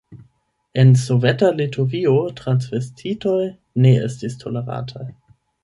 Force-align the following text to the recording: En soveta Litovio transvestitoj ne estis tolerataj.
En 0.83 0.93
soveta 1.01 1.49
Litovio 1.57 2.15
transvestitoj 2.41 3.37
ne 3.85 3.95
estis 4.09 4.43
tolerataj. 4.43 5.09